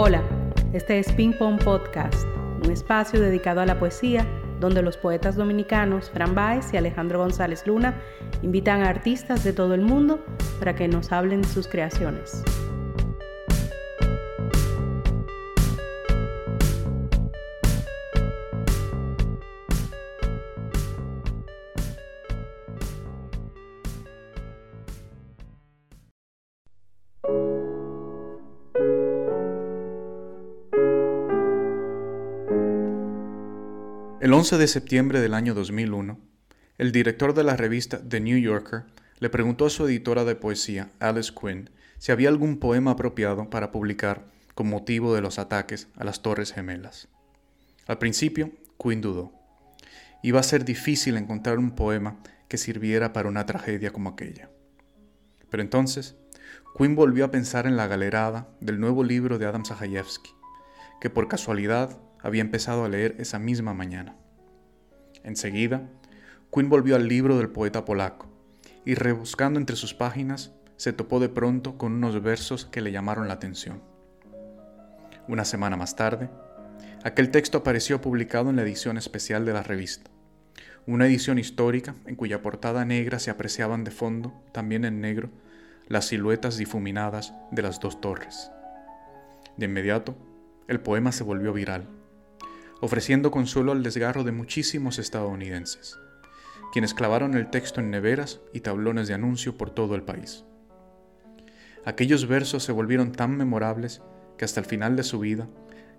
[0.00, 0.22] Hola,
[0.72, 2.24] este es Ping Pong Podcast,
[2.64, 4.24] un espacio dedicado a la poesía
[4.60, 8.00] donde los poetas dominicanos Fran Baez y Alejandro González Luna
[8.42, 10.24] invitan a artistas de todo el mundo
[10.60, 12.44] para que nos hablen de sus creaciones.
[34.38, 36.16] 11 de septiembre del año 2001,
[36.78, 38.84] el director de la revista The New Yorker
[39.18, 43.72] le preguntó a su editora de poesía, Alice Quinn, si había algún poema apropiado para
[43.72, 47.08] publicar con motivo de los ataques a las Torres Gemelas.
[47.88, 49.32] Al principio, Quinn dudó.
[50.22, 54.50] Iba a ser difícil encontrar un poema que sirviera para una tragedia como aquella.
[55.50, 56.14] Pero entonces,
[56.78, 60.30] Quinn volvió a pensar en la galerada del nuevo libro de Adam Sajayevsky,
[61.00, 64.14] que por casualidad había empezado a leer esa misma mañana.
[65.28, 65.82] Enseguida,
[66.50, 68.26] Quinn volvió al libro del poeta polaco
[68.86, 73.28] y rebuscando entre sus páginas se topó de pronto con unos versos que le llamaron
[73.28, 73.82] la atención.
[75.28, 76.30] Una semana más tarde,
[77.04, 80.10] aquel texto apareció publicado en la edición especial de la revista,
[80.86, 85.28] una edición histórica en cuya portada negra se apreciaban de fondo, también en negro,
[85.88, 88.50] las siluetas difuminadas de las dos torres.
[89.58, 90.16] De inmediato,
[90.68, 91.97] el poema se volvió viral
[92.80, 95.98] ofreciendo consuelo al desgarro de muchísimos estadounidenses,
[96.72, 100.44] quienes clavaron el texto en neveras y tablones de anuncio por todo el país.
[101.84, 104.02] Aquellos versos se volvieron tan memorables
[104.36, 105.48] que hasta el final de su vida,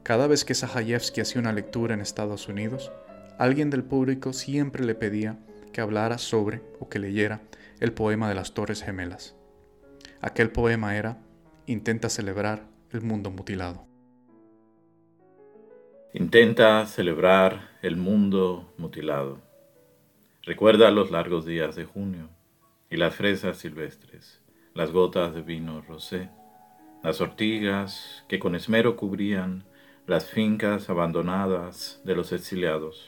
[0.03, 2.91] cada vez que Sajayevsky hacía una lectura en Estados Unidos,
[3.37, 5.39] alguien del público siempre le pedía
[5.73, 7.41] que hablara sobre o que leyera
[7.79, 9.35] el poema de las Torres Gemelas.
[10.21, 11.17] Aquel poema era
[11.65, 13.88] Intenta celebrar el mundo mutilado.
[16.13, 19.41] Intenta celebrar el mundo mutilado.
[20.41, 22.29] Recuerda los largos días de junio
[22.89, 24.41] y las fresas silvestres,
[24.73, 26.31] las gotas de vino rosé,
[27.03, 29.65] las ortigas que con esmero cubrían
[30.07, 33.07] las fincas abandonadas de los exiliados.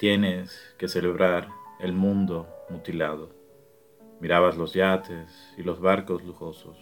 [0.00, 1.46] Tienes que celebrar
[1.78, 3.30] el mundo mutilado.
[4.20, 6.76] Mirabas los yates y los barcos lujosos.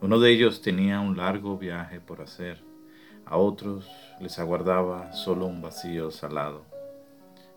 [0.00, 2.62] Uno de ellos tenía un largo viaje por hacer
[3.26, 3.88] a otros
[4.20, 6.64] les aguardaba solo un vacío salado.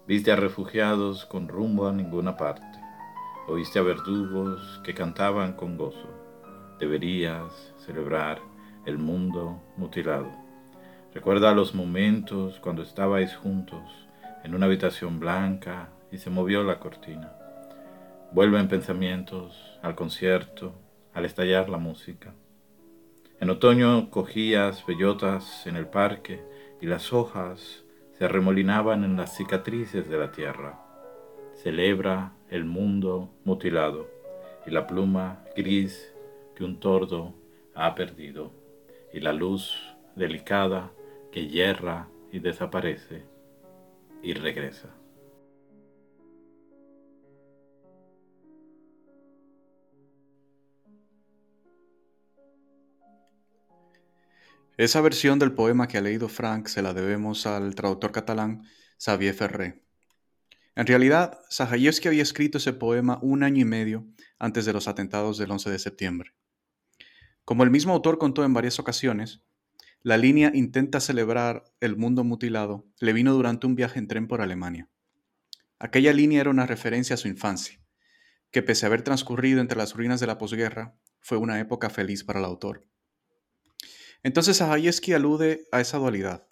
[0.08, 2.80] Viste a refugiados con rumbo a ninguna parte.
[3.48, 6.10] Oíste a verdugos que cantaban con gozo.
[6.80, 8.40] Deberías celebrar
[8.86, 10.32] el mundo mutilado.
[11.14, 13.82] Recuerda los momentos cuando estabais juntos
[14.44, 17.34] en una habitación blanca y se movió la cortina.
[18.32, 20.74] Vuelve en pensamientos al concierto,
[21.14, 22.34] al estallar la música.
[23.40, 26.42] En otoño cogías bellotas en el parque
[26.82, 27.86] y las hojas
[28.18, 30.82] se arremolinaban en las cicatrices de la tierra.
[31.54, 34.10] Celebra el mundo mutilado
[34.66, 36.14] y la pluma gris
[36.56, 37.36] que un tordo
[37.76, 38.52] ha perdido
[39.14, 39.78] y la luz
[40.16, 40.92] delicada
[41.32, 43.24] que hierra y desaparece
[44.24, 44.97] y regresa.
[54.78, 58.62] Esa versión del poema que ha leído Frank se la debemos al traductor catalán
[59.04, 59.84] Xavier Ferré.
[60.76, 64.06] En realidad, Sajayevsky había escrito ese poema un año y medio
[64.38, 66.36] antes de los atentados del 11 de septiembre.
[67.44, 69.42] Como el mismo autor contó en varias ocasiones,
[70.04, 74.42] la línea intenta celebrar el mundo mutilado le vino durante un viaje en tren por
[74.42, 74.92] Alemania.
[75.80, 77.82] Aquella línea era una referencia a su infancia,
[78.52, 82.24] que pese a haber transcurrido entre las ruinas de la posguerra, fue una época feliz
[82.24, 82.86] para el autor.
[84.24, 86.48] Entonces Sajayevsky alude a esa dualidad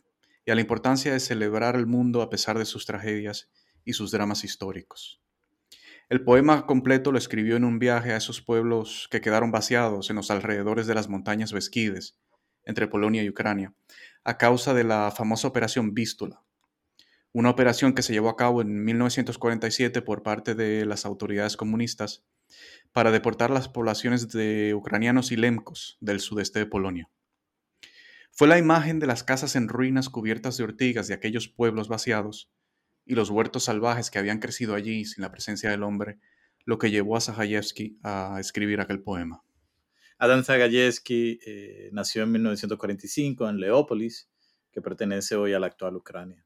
[0.46, 3.50] y a la importancia de celebrar el mundo a pesar de sus tragedias
[3.84, 5.22] y sus dramas históricos.
[6.08, 10.16] El poema completo lo escribió en un viaje a esos pueblos que quedaron vaciados en
[10.16, 12.20] los alrededores de las montañas Beskides,
[12.64, 13.73] entre Polonia y Ucrania,
[14.23, 16.44] a causa de la famosa Operación Vístula,
[17.32, 22.23] una operación que se llevó a cabo en 1947 por parte de las autoridades comunistas
[22.91, 27.09] para deportar las poblaciones de ucranianos y lemcos del sudeste de Polonia.
[28.37, 32.52] Fue la imagen de las casas en ruinas cubiertas de ortigas de aquellos pueblos vaciados
[33.05, 36.20] y los huertos salvajes que habían crecido allí sin la presencia del hombre
[36.66, 39.41] lo que llevó a Sajayevsky a escribir aquel poema.
[40.17, 44.29] Adam Zagayevsky eh, nació en 1945 en Leópolis,
[44.70, 46.46] que pertenece hoy a la actual Ucrania.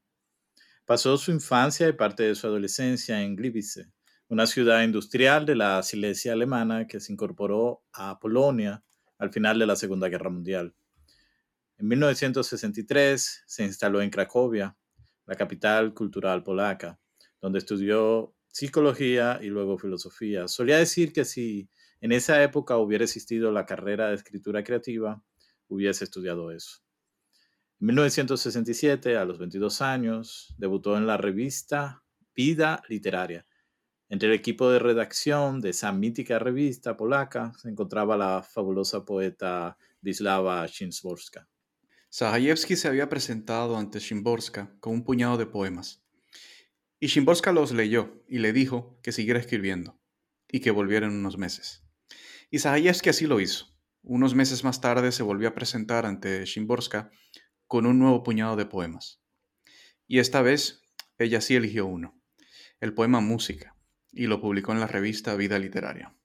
[0.84, 3.90] Pasó su infancia y parte de su adolescencia en Gliwice,
[4.28, 8.84] una ciudad industrial de la Silesia alemana que se incorporó a Polonia
[9.18, 10.74] al final de la Segunda Guerra Mundial.
[11.80, 14.76] En 1963 se instaló en Cracovia,
[15.24, 17.00] la capital cultural polaca,
[17.40, 20.46] donde estudió psicología y luego filosofía.
[20.46, 21.70] Solía decir que si
[22.02, 25.24] en esa época hubiera existido la carrera de escritura creativa,
[25.68, 26.82] hubiese estudiado eso.
[27.80, 32.04] En 1967, a los 22 años, debutó en la revista
[32.34, 33.46] Vida Literaria.
[34.10, 39.78] Entre el equipo de redacción de esa mítica revista polaca se encontraba la fabulosa poeta
[40.02, 41.49] Wisława Szymborska.
[42.12, 46.02] Zahajewski se había presentado ante Szymborska con un puñado de poemas.
[46.98, 50.00] Y Szymborska los leyó y le dijo que siguiera escribiendo
[50.48, 51.84] y que volviera en unos meses.
[52.50, 53.66] Y Zahajewski así lo hizo.
[54.02, 57.12] Unos meses más tarde se volvió a presentar ante Szymborska
[57.68, 59.22] con un nuevo puñado de poemas.
[60.08, 60.82] Y esta vez
[61.16, 62.20] ella sí eligió uno,
[62.80, 63.76] el poema Música,
[64.10, 66.16] y lo publicó en la revista Vida Literaria.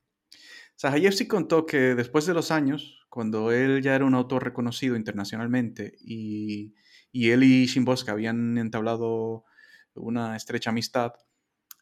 [0.79, 5.95] Zahajewski contó que después de los años, cuando él ya era un autor reconocido internacionalmente
[6.01, 6.73] y,
[7.13, 9.45] él y Shimborska habían entablado
[9.93, 11.13] una estrecha amistad,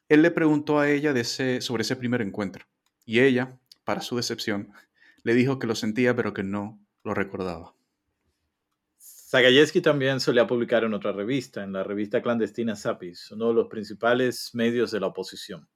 [0.10, 2.68] él le preguntó a ella de sobre ese primer encuentro.
[3.04, 4.74] Y ella, para su decepción,
[5.24, 7.74] le dijo que lo sentía pero que no lo recordaba.
[9.00, 13.68] Zagayevsky también solía publicar en otra revista, en la revista clandestina Zapis, uno de los
[13.70, 15.68] principales medios de la oposición.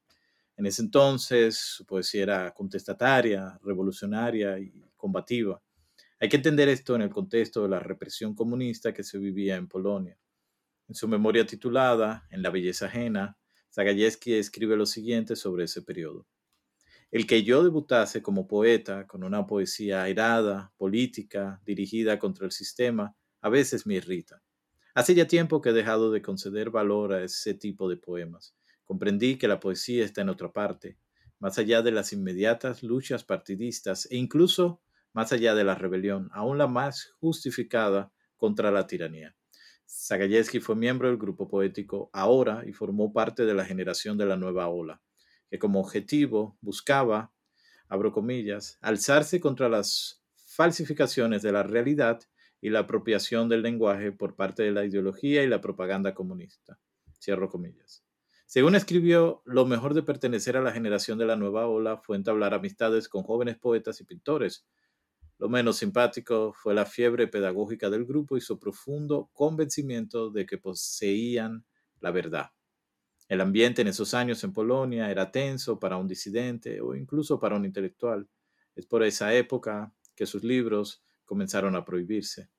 [0.55, 5.61] En ese entonces su poesía era contestataria, revolucionaria y combativa.
[6.19, 9.67] Hay que entender esto en el contexto de la represión comunista que se vivía en
[9.67, 10.17] Polonia.
[10.87, 13.37] En su memoria titulada En la belleza ajena,
[13.73, 16.27] Zagajewski escribe lo siguiente sobre ese periodo.
[17.11, 23.15] El que yo debutase como poeta con una poesía airada, política, dirigida contra el sistema,
[23.39, 24.41] a veces me irrita.
[24.93, 28.57] Hace ya tiempo que he dejado de conceder valor a ese tipo de poemas
[28.87, 30.97] Comprendí que la poesía está en otra parte,
[31.39, 34.81] más allá de las inmediatas luchas partidistas e incluso
[35.17, 39.35] más allá de la rebelión, aún la más justificada contra la tiranía.
[39.89, 44.37] Zagajewski fue miembro del grupo poético Ahora y formó parte de la generación de la
[44.37, 45.01] nueva ola,
[45.49, 47.33] que como objetivo buscaba,
[47.89, 52.19] abro comillas, alzarse contra las falsificaciones de la realidad
[52.61, 56.77] y la apropiación del lenguaje por parte de la ideología y la propaganda comunista.
[57.19, 58.03] Cierro comillas.
[58.45, 62.53] Según escribió, lo mejor de pertenecer a la generación de la nueva ola fue entablar
[62.53, 64.67] amistades con jóvenes poetas y pintores.
[65.39, 70.57] Lo menos simpático fue la fiebre pedagógica del grupo y su profundo convencimiento de que
[70.57, 71.65] poseían
[71.99, 72.51] la verdad.
[73.27, 77.55] El ambiente en esos años en Polonia era tenso para un disidente o incluso para
[77.55, 78.27] un intelectual.
[78.75, 82.49] Es por esa época que sus libros comenzaron a prohibirse.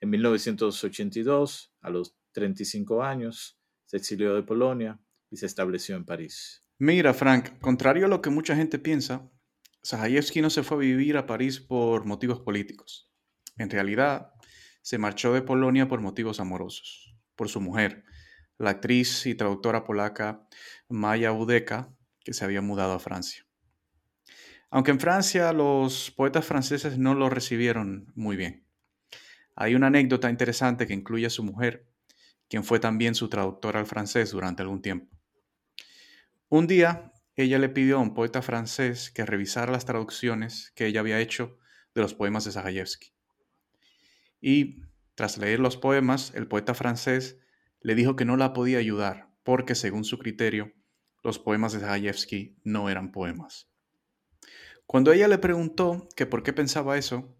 [0.00, 4.98] En 1982, a los 35 años, se exilió de Polonia
[5.30, 6.64] y se estableció en París.
[6.78, 9.30] Mira, Frank, contrario a lo que mucha gente piensa,
[9.84, 13.10] Zahayevsky no se fue a vivir a París por motivos políticos.
[13.58, 14.32] En realidad,
[14.82, 18.04] se marchó de Polonia por motivos amorosos, por su mujer,
[18.58, 20.46] la actriz y traductora polaca
[20.88, 23.44] Maya Udeka, que se había mudado a Francia.
[24.70, 28.66] Aunque en Francia los poetas franceses no lo recibieron muy bien.
[29.54, 31.86] Hay una anécdota interesante que incluye a su mujer,
[32.48, 35.14] quien fue también su traductora al francés durante algún tiempo.
[36.48, 41.00] Un día, ella le pidió a un poeta francés que revisara las traducciones que ella
[41.00, 41.58] había hecho
[41.94, 43.14] de los poemas de Zagajewski.
[44.40, 44.82] Y,
[45.14, 47.38] tras leer los poemas, el poeta francés
[47.80, 50.72] le dijo que no la podía ayudar porque, según su criterio,
[51.22, 53.70] los poemas de Zagajewski no eran poemas.
[54.86, 57.36] Cuando ella le preguntó que por qué pensaba eso,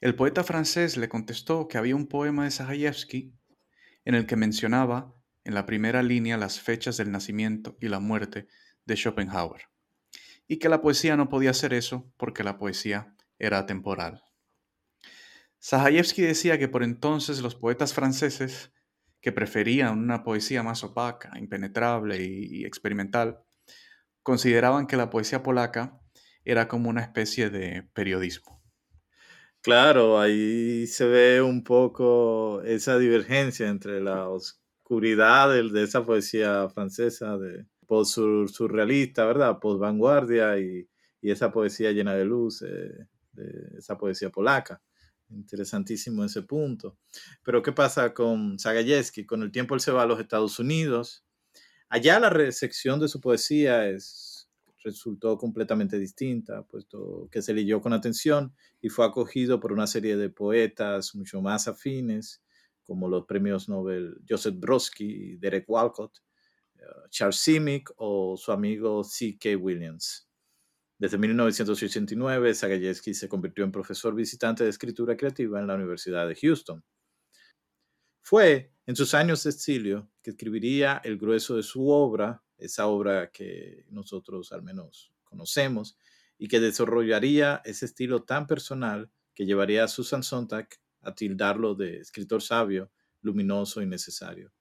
[0.00, 3.34] el poeta francés le contestó que había un poema de Zagajewski
[4.04, 8.46] en el que mencionaba en la primera línea las fechas del nacimiento y la muerte
[8.86, 9.62] de Schopenhauer,
[10.48, 14.22] y que la poesía no podía hacer eso porque la poesía era atemporal.
[15.62, 18.72] Zahayevsky decía que por entonces los poetas franceses,
[19.20, 23.42] que preferían una poesía más opaca, impenetrable y experimental,
[24.22, 26.00] consideraban que la poesía polaca
[26.44, 28.62] era como una especie de periodismo.
[29.66, 37.36] Claro, ahí se ve un poco esa divergencia entre la oscuridad de, esa poesía francesa,
[37.36, 39.58] de post-surrealista, ¿verdad?
[39.60, 40.88] Post-vanguardia y,
[41.22, 43.08] esa poesía llena de luz, eh,
[43.76, 44.80] esa poesía polaca.
[45.28, 46.98] Interesantísimo ese punto.
[47.42, 49.26] Pero ¿qué pasa con Zagajewski?
[49.26, 51.24] Con el tiempo él se va a los Estados Unidos.
[51.88, 54.36] Allá la recepción de su poesía es
[54.86, 60.16] resultó completamente distinta, puesto que se leyó con atención y fue acogido por una serie
[60.16, 62.40] de poetas mucho más afines,
[62.84, 66.20] como los premios Nobel Joseph Brodsky, Derek Walcott,
[67.10, 69.56] Charles Simic o su amigo C.K.
[69.56, 70.28] Williams.
[70.98, 76.34] Desde 1989, Zagajewski se convirtió en profesor visitante de escritura creativa en la Universidad de
[76.34, 76.82] Houston.
[78.22, 83.30] Fue en sus años de exilio que escribiría el grueso de su obra, esa obra
[83.30, 85.98] que nosotros al menos conocemos,
[86.38, 90.68] y que desarrollaría ese estilo tan personal que llevaría a Susan Sontag
[91.02, 92.90] a tildarlo de escritor sabio,
[93.20, 94.52] luminoso y necesario.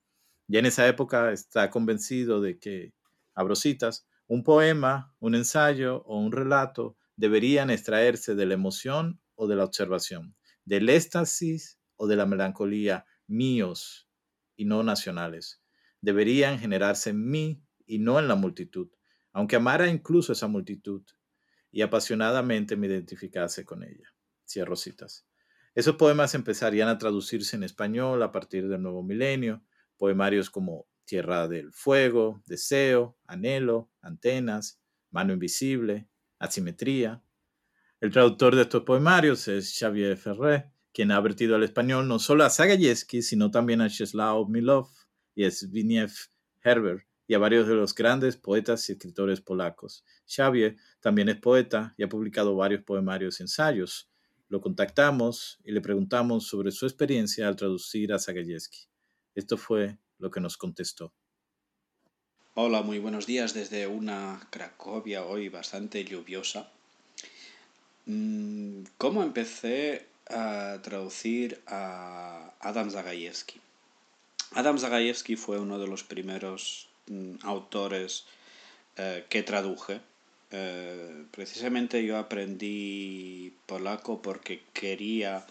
[0.48, 2.94] Ya en esa época está convencido de que,
[3.34, 9.48] abro citas, un poema, un ensayo o un relato deberían extraerse de la emoción o
[9.48, 10.36] de la observación,
[10.66, 14.10] del éxtasis o de la melancolía míos
[14.56, 15.62] y no nacionales.
[16.02, 18.90] Deberían generarse en mí y no en la multitud,
[19.32, 21.04] aunque amara incluso esa multitud
[21.72, 24.14] y apasionadamente me identificase con ella.
[24.48, 25.28] Cierro citas.
[25.74, 29.62] Esos poemas empezarían a traducirse en español a partir del nuevo milenio,
[29.98, 36.08] poemarios como Tierra del Fuego, Deseo, Anhelo, Antenas, Mano Invisible,
[36.40, 37.24] Asimetría.
[38.02, 42.44] El traductor de estos poemarios es Xavier Ferré, quien ha vertido al español no solo
[42.44, 44.90] a Zagajewski, sino también a Czeslaw Milov
[45.34, 46.10] y a Zbigniew
[46.64, 50.04] Herbert, y a varios de los grandes poetas y escritores polacos.
[50.28, 54.10] Xavier también es poeta y ha publicado varios poemarios y ensayos.
[54.48, 58.88] Lo contactamos y le preguntamos sobre su experiencia al traducir a Zagajewski.
[59.36, 61.14] Esto fue lo que nos contestó.
[62.56, 66.72] Hola, muy buenos días desde una Cracovia hoy bastante lluviosa.
[68.06, 73.60] Mm, ¿Cómo empecé a traducir a Adam Zagajewski?
[74.54, 78.26] Adam Zagajewski fue uno de los primeros Mm, autores
[78.98, 80.02] eh, que traduje.
[80.52, 85.46] Eh, precisamente yo aprendí polaco porque quería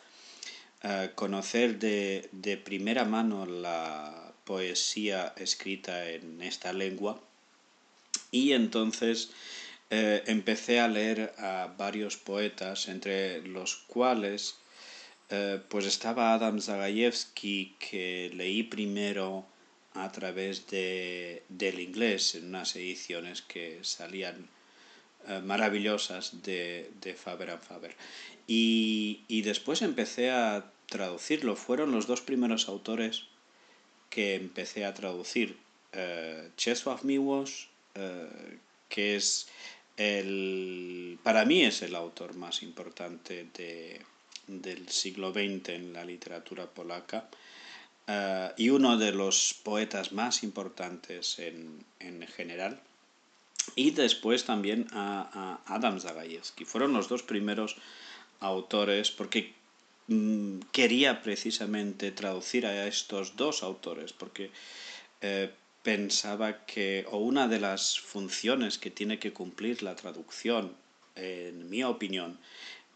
[0.84, 7.20] eh, conocer de, de, primera mano la poesía escrita en esta lengua
[8.30, 9.30] y entonces
[9.90, 14.56] empecé a leer a varios poetas entre los cuales
[15.68, 19.46] pues estaba Adam Zagajewski que leí primero
[19.94, 24.48] a través de, del inglés en unas ediciones que salían
[25.28, 27.96] eh, maravillosas de, de Faber and Faber.
[28.46, 31.56] Y, y, después empecé a traducirlo.
[31.56, 33.24] Fueron los dos primeros autores
[34.10, 35.56] que empecé a traducir.
[35.92, 38.58] Uh, Czesław Miłosz, uh,
[38.88, 39.48] que es
[39.96, 44.00] el, para mí es el autor más importante de,
[44.46, 47.28] del siglo XX en la literatura polaca.
[48.06, 52.80] Eh, y uno de los poetas más importantes en, en general.
[53.74, 56.64] Y después también a, a, Adam Zagajewski.
[56.64, 57.76] Fueron los dos primeros
[58.40, 59.54] autores porque
[60.72, 64.50] quería precisamente traducir a estos dos autores porque
[65.22, 65.50] eh,
[65.82, 70.74] pensaba que o una de las funciones que tiene que cumplir la traducción,
[71.14, 72.38] en mi opinión,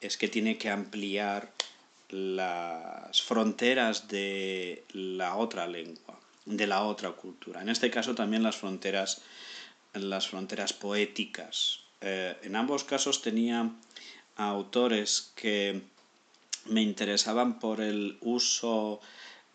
[0.00, 1.52] es que tiene que ampliar
[2.10, 7.62] las fronteras de la otra lengua, de la otra cultura.
[7.62, 9.22] En este caso también las fronteras,
[9.94, 11.80] las fronteras poéticas.
[12.00, 13.70] Eh, en ambos casos tenía
[14.36, 15.82] autores que
[16.66, 19.00] me interesaban por el uso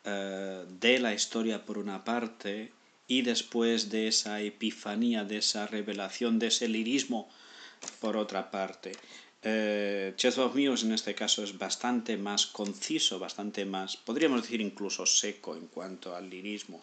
[0.05, 2.71] eh, de la historia por una parte
[3.07, 7.29] y después de esa epifanía, de esa revelación, de ese lirismo
[7.99, 8.93] por otra parte.
[9.45, 15.05] Eh, Czesław Miłosz en este caso es bastante más conciso, bastante más, podríamos decir incluso
[15.05, 16.81] seco en cuanto al lirismo.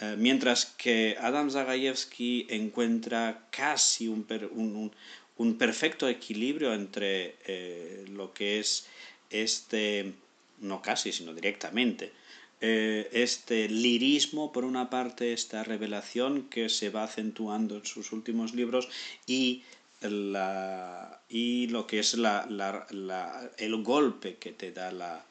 [0.00, 4.92] Eh, mientras que Adam Zagajewski encuentra casi un, un,
[5.36, 8.86] un perfecto equilibrio entre eh, lo que es
[9.30, 10.12] este,
[10.60, 12.12] no casi, sino directamente,
[12.60, 18.52] eh, este lirismo, por una parte, esta revelación que se va acentuando en sus últimos
[18.54, 18.88] libros
[19.26, 19.62] y
[20.00, 25.24] la, y lo que es la, la, el golpe que te da la,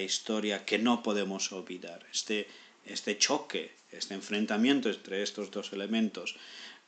[0.00, 2.06] historia que no podemos olvidar.
[2.12, 2.46] Este,
[2.86, 6.36] este choque, este enfrentamiento entre estos dos elementos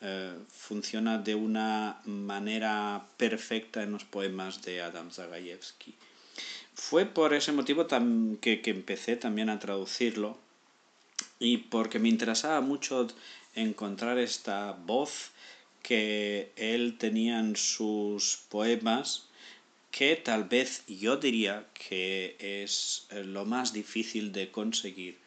[0.01, 5.95] eh, funciona de una manera perfecta en los poemas de Adam Zagajewski.
[6.75, 7.87] Fue por ese motivo
[8.41, 10.37] que, que empecé también a traducirlo
[11.39, 13.09] y porque me interesaba mucho
[13.55, 15.31] encontrar esta voz
[15.83, 19.29] que él tenía en sus poemas
[19.91, 25.19] que tal vez yo diría que es eh, lo más difícil de conseguir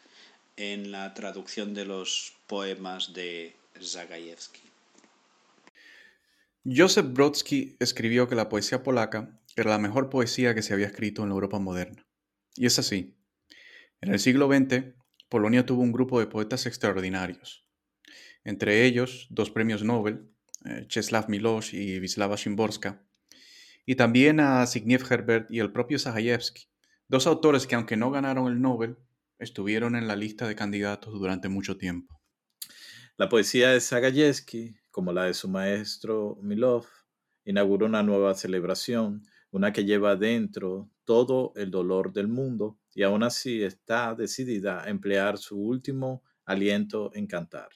[0.58, 4.60] en la traducción de los poemas de Zagajewski.
[6.66, 11.24] Joseph Brodsky escribió que la poesía polaca era la mejor poesía que se había escrito
[11.24, 12.08] en la Europa moderna.
[12.56, 13.18] Y es así.
[14.02, 14.94] En el siglo XX,
[15.30, 17.68] Polonia tuvo un grupo de poetas extraordinarios,
[18.44, 20.30] entre ellos dos premios Nobel
[20.66, 23.04] eh, Czeslaw Milosz y Wisława Szymborska,
[23.86, 26.70] y también a Zbigniew Herbert y el propio Zagajewski,
[27.08, 28.98] dos autores que aunque no ganaron el Nobel,
[29.40, 32.22] estuvieron en la lista de candidatos durante mucho tiempo.
[33.18, 36.86] La poesía de Zagajewski, como la de su maestro Milov,
[37.44, 39.24] inauguró una nueva celebración,
[39.58, 44.90] una que lleva dentro todo el dolor del mundo y aún así está decidida a
[44.90, 47.70] emplear su último aliento en cantar.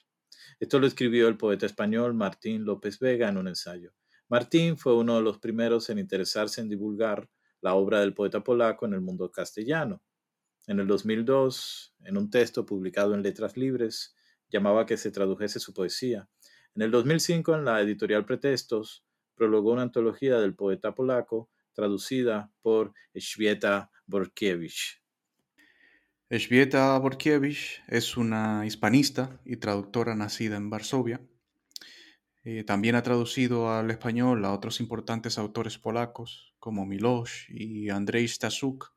[0.60, 3.94] Esto lo escribió el poeta español Martín López Vega en un ensayo.
[4.28, 7.28] Martín fue uno de los primeros en interesarse en divulgar
[7.60, 10.02] la obra del poeta polaco en el mundo castellano.
[10.68, 14.14] En el 2002, en un texto publicado en Letras Libres,
[14.50, 16.28] llamaba que se tradujese su poesía.
[16.76, 22.92] En el 2005, en la editorial Pretextos, prologó una antología del poeta polaco traducida por
[23.14, 25.02] Elżbieta Borkiewicz.
[27.00, 31.20] Borkiewicz es una hispanista y traductora nacida en Varsovia.
[32.44, 38.28] Eh, también ha traducido al español a otros importantes autores polacos como Milosz y Andrzej
[38.28, 38.94] Stasuk,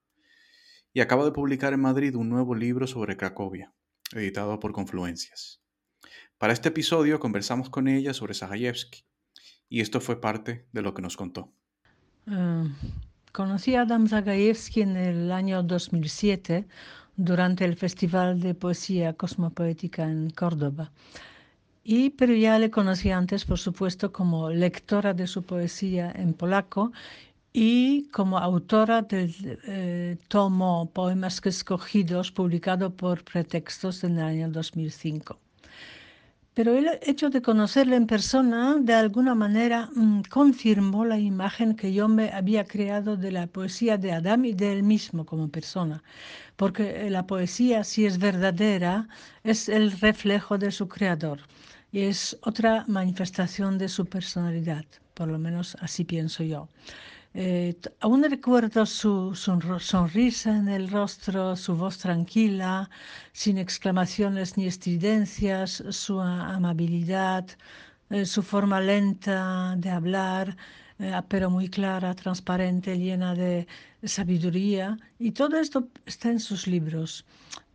[0.93, 3.73] y acaba de publicar en Madrid un nuevo libro sobre Cracovia,
[4.13, 5.61] editado por Confluencias.
[6.37, 9.05] Para este episodio conversamos con ella sobre Zagajewski,
[9.67, 11.53] y esto fue parte de lo que nos contó.
[12.27, 12.69] Uh,
[13.31, 16.65] conocí a Adam Zagajewski en el año 2007
[17.15, 20.91] durante el Festival de Poesía Cosmopoética en Córdoba.
[21.83, 26.91] Y, pero ya le conocí antes, por supuesto, como lectora de su poesía en polaco
[27.53, 29.33] y como autora del
[29.67, 35.44] eh, tomo Poemas Escogidos, publicado por Pretextos en el año 2005.
[36.55, 41.93] Pero el hecho de conocerle en persona, de alguna manera, mm, confirmó la imagen que
[41.93, 46.01] yo me había creado de la poesía de Adam y de él mismo como persona.
[46.55, 49.07] Porque la poesía, si es verdadera,
[49.43, 51.41] es el reflejo de su creador
[51.91, 56.69] y es otra manifestación de su personalidad, por lo menos así pienso yo.
[57.37, 62.89] Eh, aún recuerdo su, sonrisa en el rostro, su voz tranquila,
[63.33, 67.45] sin exclamaciones ni estridencias, su amabilidad,
[68.09, 70.55] eh, su forma lenta de hablar,
[70.99, 73.67] eh, pero muy clara, transparente, llena de
[74.03, 74.97] sabiduría.
[75.19, 77.25] Y todo esto está en sus libros.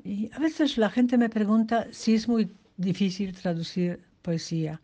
[0.05, 4.81] Y a veces la gente me pregunta si es muy difícil traducir poesía.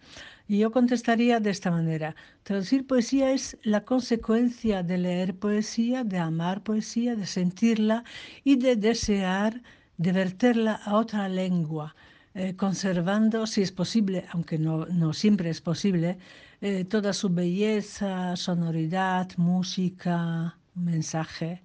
[0.49, 2.15] Y yo contestaría de esta manera.
[2.43, 8.05] Traducir poesía es la consecuencia de leer poesía, de amar poesía, de sentirla
[8.45, 9.63] y de desear
[9.99, 11.97] de verterla a otra lengua,
[12.35, 16.19] eh, conservando, si es posible, aunque no, no siempre es posible,
[16.61, 21.63] eh, toda su belleza, sonoridad, música, mensaje.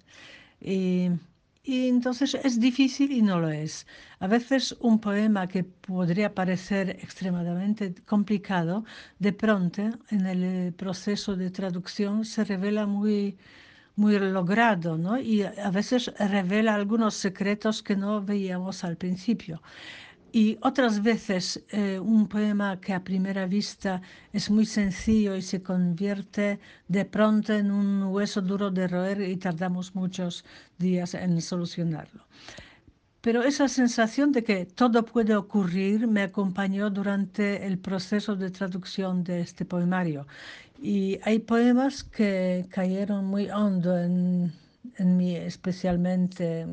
[1.64, 3.86] Y entonces es difícil y no lo es.
[4.18, 8.84] A veces un poema que podría parecer extremadamente complicado,
[9.18, 13.38] de pronto en el eh, proceso de traducción se revela muy,
[13.96, 15.18] muy logrado, ¿no?
[15.20, 19.62] Y a veces revela algunos secretos que no veíamos al principio.
[20.34, 24.00] Y otras veces eh, un poema que a primera vista
[24.32, 29.36] es muy sencillo y se convierte de pronto en un hueso duro de roer y
[29.36, 30.44] tardamos muchos
[30.78, 32.24] días en solucionarlo.
[33.20, 39.22] Pero esa sensación de que todo puede ocurrir me acompañó durante el proceso de traducción
[39.24, 40.26] de este poemario.
[40.80, 44.52] Y hay poemas que cayeron muy hondo en,
[44.96, 46.66] en mí especialmente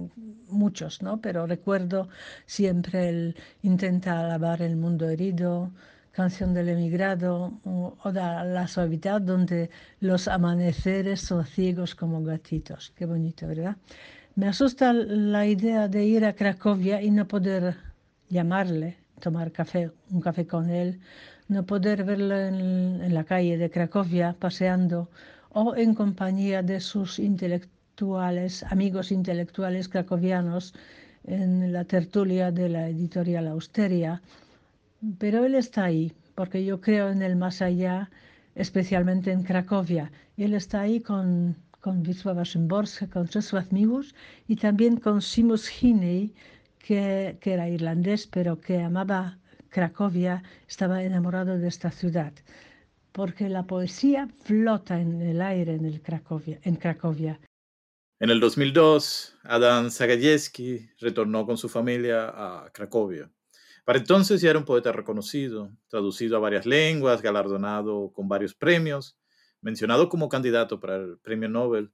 [0.47, 1.21] muchos, ¿no?
[1.21, 2.09] Pero recuerdo
[2.45, 5.71] siempre el Intenta alabar el mundo herido,
[6.11, 9.69] Canción del emigrado o, La suavidad donde
[10.01, 12.91] los amaneceres son ciegos como gatitos.
[12.95, 13.77] Qué bonito, ¿verdad?
[14.35, 17.77] Me asusta la idea de ir a Cracovia y no poder
[18.27, 20.99] llamarle, tomar café, un café con él,
[21.47, 25.09] no poder verlo en, en la calle de Cracovia paseando
[25.51, 27.78] o en compañía de sus intelectuales
[28.69, 30.73] amigos intelectuales cracovianos
[31.25, 34.21] en la tertulia de la editorial Austeria,
[35.17, 38.09] pero él está ahí, porque yo creo en el más allá,
[38.55, 40.11] especialmente en Cracovia.
[40.37, 44.13] Él está ahí con, con Wisława Szymborska, con Czesław Miłosz
[44.47, 46.33] y también con Seamus Heaney,
[46.79, 49.37] que, que era irlandés, pero que amaba
[49.69, 52.31] Cracovia, estaba enamorado de esta ciudad.
[53.11, 57.39] Porque la poesía flota en el aire en Cracovia
[58.19, 63.31] en el 2002, Adam Zagajewski retornó con su familia a Cracovia.
[63.85, 69.17] Para entonces ya era un poeta reconocido, traducido a varias lenguas, galardonado con varios premios,
[69.61, 71.91] mencionado como candidato para el Premio Nobel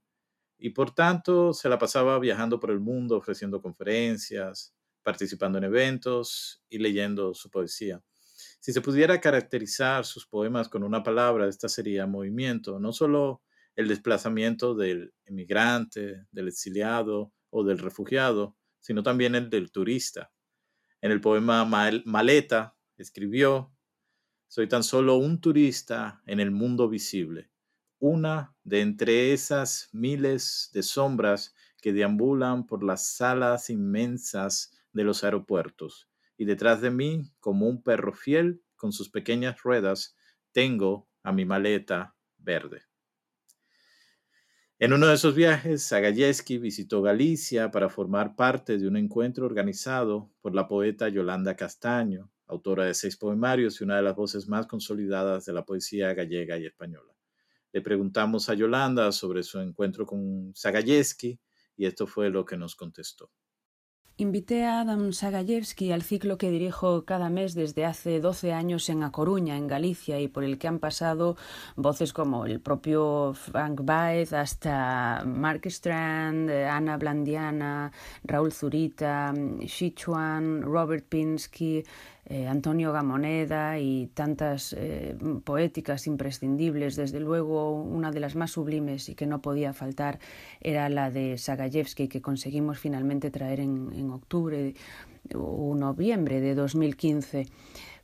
[0.58, 6.60] y por tanto se la pasaba viajando por el mundo ofreciendo conferencias, participando en eventos
[6.68, 8.02] y leyendo su poesía.
[8.60, 13.42] Si se pudiera caracterizar sus poemas con una palabra, esta sería movimiento, no solo
[13.76, 20.32] el desplazamiento del emigrante, del exiliado o del refugiado, sino también el del turista.
[21.00, 23.72] En el poema Maleta escribió,
[24.48, 27.50] Soy tan solo un turista en el mundo visible,
[27.98, 35.24] una de entre esas miles de sombras que deambulan por las salas inmensas de los
[35.24, 36.08] aeropuertos,
[36.38, 40.16] y detrás de mí, como un perro fiel con sus pequeñas ruedas,
[40.52, 42.85] tengo a mi maleta verde.
[44.78, 50.30] En uno de esos viajes, Zagayevsky visitó Galicia para formar parte de un encuentro organizado
[50.42, 54.66] por la poeta Yolanda Castaño, autora de seis poemarios y una de las voces más
[54.66, 57.14] consolidadas de la poesía gallega y española.
[57.72, 61.40] Le preguntamos a Yolanda sobre su encuentro con Zagayevsky
[61.78, 63.30] y esto fue lo que nos contestó.
[64.18, 69.02] Invité a Adam Sagayevsky al ciclo que dirijo cada mes desde hace 12 años en
[69.02, 71.36] A Coruña, en Galicia, y por el que han pasado
[71.76, 77.92] voces como el propio Frank Baez hasta Mark Strand, Ana Blandiana,
[78.24, 79.34] Raúl Zurita,
[79.66, 81.84] Sichuan, Robert Pinsky,
[82.28, 86.96] eh, Antonio Gamoneda y tantas eh, poéticas imprescindibles.
[86.96, 90.18] Desde luego, una de las más sublimes y que no podía faltar
[90.60, 94.74] era la de Sagayevsky, que conseguimos finalmente traer en, en octubre
[95.34, 97.46] o noviembre de 2015.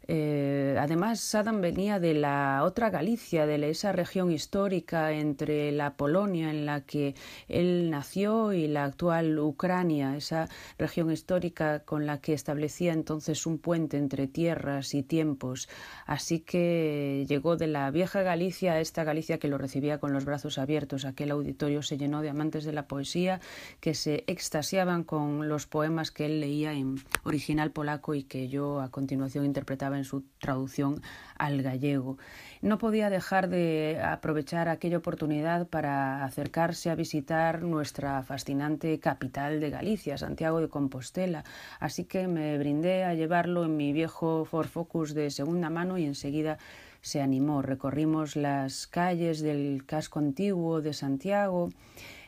[0.09, 6.51] Eh, además, Saddam venía de la otra Galicia, de esa región histórica entre la Polonia
[6.51, 7.15] en la que
[7.49, 13.59] él nació y la actual Ucrania, esa región histórica con la que establecía entonces un
[13.59, 15.69] puente entre tierras y tiempos.
[16.07, 20.25] Así que llegó de la vieja Galicia a esta Galicia que lo recibía con los
[20.25, 21.05] brazos abiertos.
[21.05, 23.41] Aquel auditorio se llenó de amantes de la poesía
[23.81, 28.81] que se extasiaban con los poemas que él leía en original polaco y que yo
[28.81, 31.01] a continuación interpretaba en su traducción
[31.37, 32.19] al gallego.
[32.61, 39.71] No podía dejar de aprovechar aquella oportunidad para acercarse a visitar nuestra fascinante capital de
[39.71, 41.45] Galicia, Santiago de Compostela,
[41.81, 46.05] así que me brindé a llevarlo en mi viejo Ford Focus de segunda mano y
[46.05, 46.59] enseguida
[47.01, 47.63] se animó.
[47.63, 51.69] Recorrimos las calles del casco antiguo de Santiago.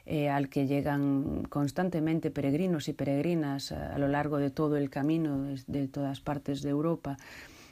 [0.07, 5.46] Eh, al que llegan constantemente peregrinos y peregrinas a, lo largo de todo el camino
[5.66, 7.16] de todas partes de Europa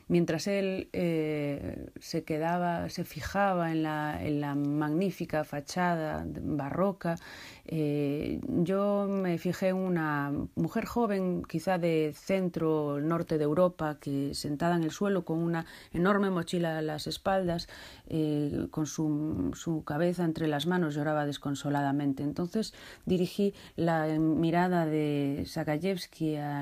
[0.08, 7.16] mientras él eh, se quedaba, se fijaba en la, en la magnífica fachada barroca,
[7.64, 14.34] eh, yo me fijé en una mujer joven, quizá de centro norte de Europa, que
[14.34, 17.68] sentada en el suelo con una enorme mochila a las espaldas,
[18.08, 22.22] eh, con su, su, cabeza entre las manos, lloraba desconsoladamente.
[22.24, 22.74] Entonces
[23.06, 26.60] dirigí la mirada de Sagayevsky a,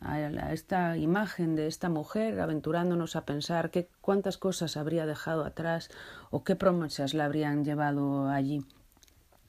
[0.00, 5.90] a esta imagen de esta mujer, aventurándonos a pensar qué, cuántas cosas habría dejado atrás
[6.30, 8.64] o qué promesas la habrían llevado allí.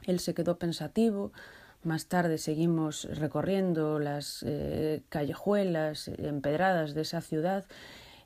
[0.07, 1.31] Él se quedó pensativo.
[1.83, 7.65] Más tarde seguimos recorriendo las eh, callejuelas empedradas de esa ciudad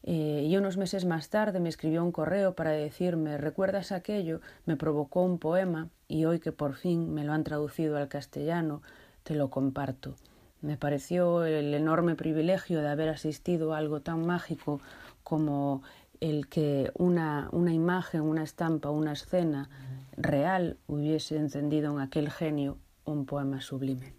[0.04, 4.42] eh, y unos meses más tarde me escribió un correo para decirme ¿recuerdas aquello?
[4.66, 8.82] Me provocó un poema y hoy que por fin me lo han traducido al castellano,
[9.24, 10.16] te lo comparto.
[10.62, 14.80] Me pareció el enorme privilegio de haber asistido a algo tan mágico
[15.24, 15.84] como
[16.22, 19.70] el que una, una imagen, una estampa, una escena
[20.16, 24.16] real hubiese encendido en aquel genio un poema sublime.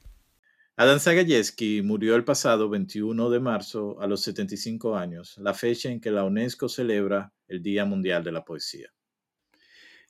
[0.77, 6.01] Adán Zagayevsky murió el pasado 21 de marzo a los 75 años, la fecha en
[6.01, 8.89] que la UNESCO celebra el Día Mundial de la Poesía.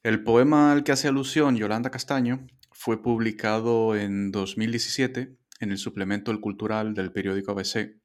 [0.02, 6.31] El poema al que hace alusión Yolanda Castaño fue publicado en 2017 en el suplemento
[6.31, 8.02] El Cultural del periódico ABC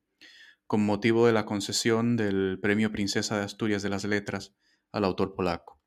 [0.68, 4.54] con motivo de la concesión del Premio Princesa de Asturias de las Letras
[4.92, 5.80] al autor polaco.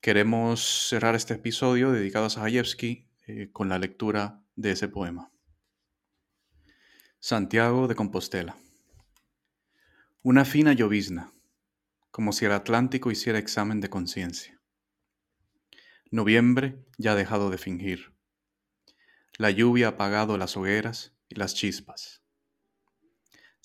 [0.00, 5.32] Queremos cerrar este episodio dedicado a Zajayevsky eh, con la lectura de ese poema.
[7.18, 8.56] Santiago de Compostela.
[10.22, 11.32] Una fina llovizna,
[12.12, 14.60] como si el Atlántico hiciera examen de conciencia.
[16.12, 18.14] Noviembre ya ha dejado de fingir.
[19.38, 22.25] La lluvia ha apagado las hogueras y las chispas.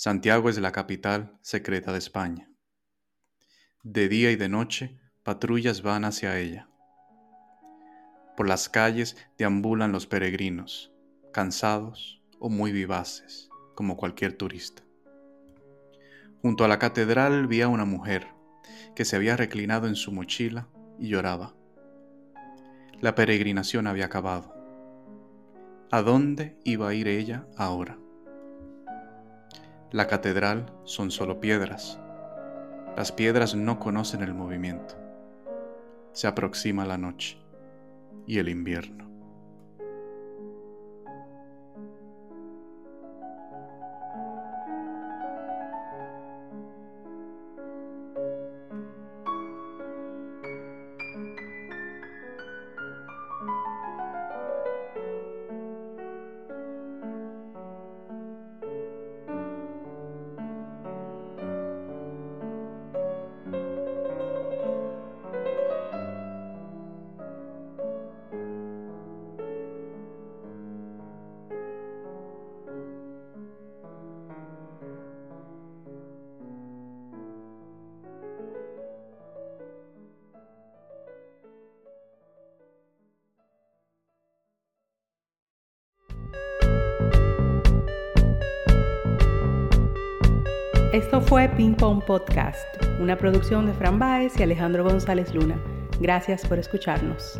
[0.04, 2.50] Santiago es la capital secreta de España.
[3.84, 6.68] De día y de noche, patrullas van hacia ella.
[8.36, 10.92] Por las calles deambulan los peregrinos,
[11.32, 14.82] cansados o muy vivaces, como cualquier turista.
[16.42, 18.26] Junto a la catedral vi a una mujer
[18.96, 21.54] que se había reclinado en su mochila y lloraba.
[23.02, 24.52] La peregrinación había acabado.
[25.92, 28.01] ¿A dónde iba a ir ella ahora?
[29.91, 31.99] La catedral son solo piedras.
[32.95, 34.95] Las piedras no conocen el movimiento.
[36.13, 37.38] Se aproxima la noche
[38.25, 39.11] y el invierno.
[90.93, 92.65] Esto fue Ping Pong Podcast,
[92.99, 95.58] una producción de Fran Baez y Alejandro González Luna.
[96.01, 97.39] Gracias por escucharnos.